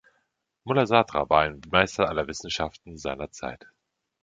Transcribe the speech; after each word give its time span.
Mulla 0.63 0.87
Sadra 0.87 1.29
war 1.29 1.41
ein 1.41 1.61
Meister 1.69 2.09
aller 2.09 2.25
Wissenschaften 2.25 2.97
seiner 2.97 3.29
Zeit. 3.29 3.67